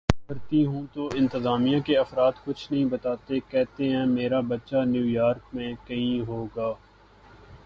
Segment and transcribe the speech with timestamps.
[0.09, 5.55] phone کرتی ہوں تو انتظامیہ کے افراد کچھ نہیں بتاتے کہتے ہیں میرا بچہ نیویارک
[5.55, 6.71] میں کہیں ہوگا